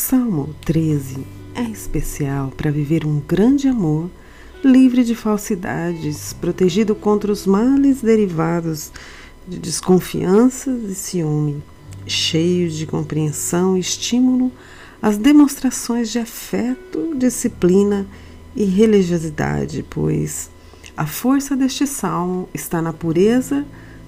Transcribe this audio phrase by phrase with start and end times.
[0.00, 4.10] Salmo 13 é especial para viver um grande amor,
[4.64, 8.90] livre de falsidades, protegido contra os males derivados
[9.46, 11.62] de desconfianças e ciúme,
[12.06, 14.50] cheio de compreensão e estímulo
[15.02, 18.06] às demonstrações de afeto, disciplina
[18.56, 20.50] e religiosidade, pois
[20.96, 23.66] a força deste salmo está na pureza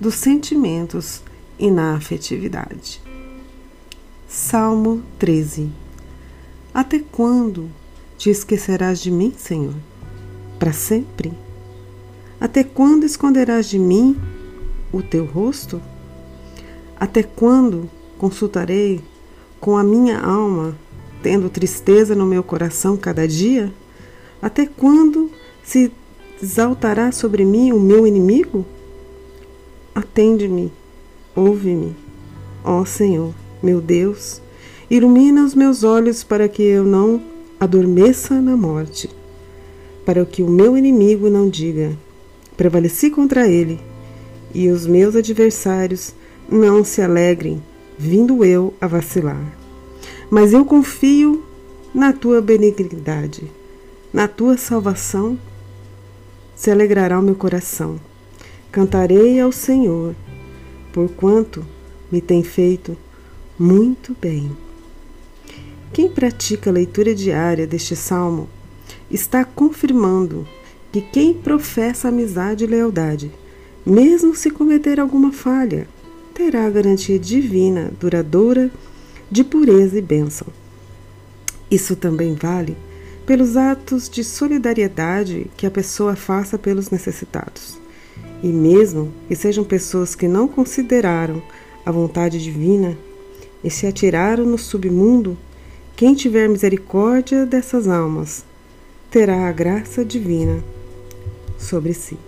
[0.00, 1.22] dos sentimentos
[1.58, 3.02] e na afetividade.
[4.34, 5.70] Salmo 13
[6.74, 7.70] Até quando
[8.18, 9.76] te esquecerás de mim, Senhor?
[10.58, 11.32] Para sempre?
[12.40, 14.20] Até quando esconderás de mim
[14.92, 15.80] o teu rosto?
[16.98, 17.88] Até quando
[18.18, 19.00] consultarei
[19.60, 20.76] com a minha alma,
[21.22, 23.72] tendo tristeza no meu coração cada dia?
[24.42, 25.30] Até quando
[25.62, 25.92] se
[26.42, 28.66] exaltará sobre mim o meu inimigo?
[29.94, 30.72] Atende-me,
[31.36, 31.94] ouve-me,
[32.64, 33.32] ó Senhor
[33.64, 34.42] meu Deus,
[34.90, 37.22] ilumina os meus olhos para que eu não
[37.58, 39.08] adormeça na morte,
[40.04, 41.96] para que o meu inimigo não diga:
[42.58, 43.80] prevaleci contra ele,
[44.54, 46.14] e os meus adversários
[46.46, 47.62] não se alegrem,
[47.98, 49.56] vindo eu a vacilar.
[50.30, 51.42] Mas eu confio
[51.94, 53.50] na tua benignidade,
[54.12, 55.38] na tua salvação
[56.54, 57.98] se alegrará o meu coração.
[58.70, 60.14] Cantarei ao Senhor,
[60.92, 61.64] porquanto
[62.12, 62.96] me tem feito
[63.58, 64.50] muito bem.
[65.92, 68.48] Quem pratica a leitura diária deste salmo
[69.10, 70.46] está confirmando
[70.90, 73.30] que quem professa amizade e lealdade,
[73.86, 75.86] mesmo se cometer alguma falha,
[76.32, 78.70] terá a garantia divina, duradoura,
[79.30, 80.48] de pureza e bênção.
[81.70, 82.76] Isso também vale
[83.24, 87.78] pelos atos de solidariedade que a pessoa faça pelos necessitados.
[88.42, 91.42] E mesmo que sejam pessoas que não consideraram
[91.86, 92.96] a vontade divina
[93.64, 95.36] e se atiraram no submundo,
[95.96, 98.44] quem tiver misericórdia dessas almas
[99.10, 100.62] terá a graça divina
[101.58, 102.18] sobre si.